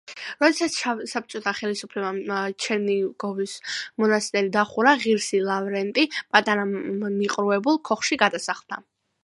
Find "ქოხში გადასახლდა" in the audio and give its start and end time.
7.91-8.85